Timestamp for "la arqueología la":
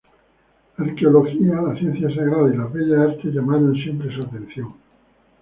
0.77-1.77